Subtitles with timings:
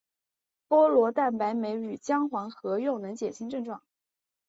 [0.67, 3.83] 菠萝蛋白酶与姜黄合用能减轻症状。